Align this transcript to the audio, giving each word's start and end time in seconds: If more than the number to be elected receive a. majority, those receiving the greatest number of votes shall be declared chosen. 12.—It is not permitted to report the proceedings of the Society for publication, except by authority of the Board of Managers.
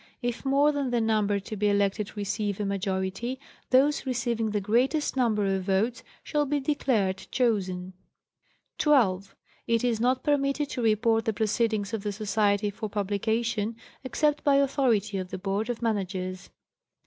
If 0.23 0.43
more 0.43 0.71
than 0.71 0.89
the 0.89 0.99
number 0.99 1.39
to 1.41 1.55
be 1.55 1.69
elected 1.69 2.17
receive 2.17 2.59
a. 2.59 2.65
majority, 2.65 3.39
those 3.69 4.03
receiving 4.03 4.49
the 4.49 4.59
greatest 4.59 5.15
number 5.15 5.45
of 5.45 5.61
votes 5.65 6.03
shall 6.23 6.47
be 6.47 6.59
declared 6.59 7.27
chosen. 7.29 7.93
12.—It 8.79 9.83
is 9.83 9.99
not 9.99 10.23
permitted 10.23 10.71
to 10.71 10.81
report 10.81 11.25
the 11.25 11.33
proceedings 11.33 11.93
of 11.93 12.01
the 12.01 12.11
Society 12.11 12.71
for 12.71 12.89
publication, 12.89 13.75
except 14.03 14.43
by 14.43 14.55
authority 14.55 15.19
of 15.19 15.29
the 15.29 15.37
Board 15.37 15.69
of 15.69 15.83
Managers. 15.83 16.49